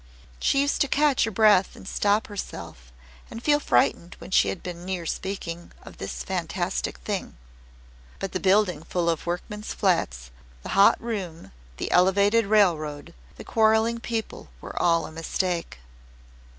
She 0.39 0.61
used 0.61 0.81
to 0.81 0.87
catch 0.87 1.25
her 1.25 1.29
breath 1.29 1.75
and 1.75 1.87
stop 1.87 2.25
herself 2.25 2.91
and 3.29 3.43
feel 3.43 3.59
frightened 3.59 4.15
when 4.17 4.31
she 4.31 4.47
had 4.49 4.63
been 4.63 4.83
near 4.83 5.05
speaking 5.05 5.73
of 5.83 5.99
this 5.99 6.23
fantastic 6.23 6.97
thing. 6.97 7.37
But 8.17 8.31
the 8.31 8.39
building 8.39 8.81
full 8.81 9.11
of 9.11 9.27
workmen's 9.27 9.75
flats, 9.75 10.31
the 10.63 10.69
hot 10.69 10.99
room, 10.99 11.51
the 11.77 11.91
Elevated 11.91 12.47
Railroad, 12.47 13.13
the 13.35 13.43
quarrelling 13.43 13.99
people, 13.99 14.49
were 14.59 14.75
all 14.81 15.05
a 15.05 15.11
mistake. 15.11 15.77